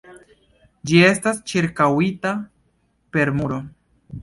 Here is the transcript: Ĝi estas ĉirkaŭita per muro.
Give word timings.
Ĝi 0.91 1.01
estas 1.09 1.43
ĉirkaŭita 1.51 2.33
per 3.17 3.35
muro. 3.39 3.63